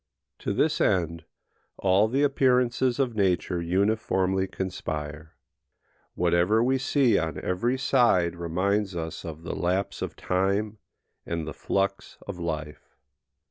[0.39, 1.25] To this end
[1.77, 5.35] all the appearances of nature uniformly conspire.
[6.15, 10.79] Whatever we see on every side reminds us of the lapse of time
[11.23, 12.95] and the flux of life.